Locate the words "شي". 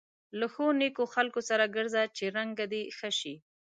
3.19-3.35